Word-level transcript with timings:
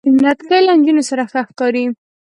نتکۍ 0.23 0.61
له 0.67 0.73
نجونو 0.79 1.03
سره 1.09 1.23
ښه 1.31 1.41
ښکاری. 1.49 1.85